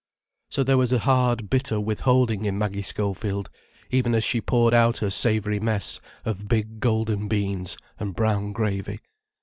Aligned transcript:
So 0.49 0.63
there 0.63 0.79
was 0.79 0.91
a 0.91 0.97
hard, 0.97 1.47
bitter 1.47 1.79
withholding 1.79 2.45
in 2.45 2.57
Maggie 2.57 2.81
Schofield 2.81 3.51
even 3.91 4.15
as 4.15 4.23
she 4.23 4.41
poured 4.41 4.73
out 4.73 4.97
her 4.97 5.11
savoury 5.11 5.59
mess 5.59 5.99
of 6.25 6.47
big 6.47 6.79
golden 6.79 7.27
beans 7.27 7.77
and 7.99 8.15
brown 8.15 8.51
gravy. 8.51 8.97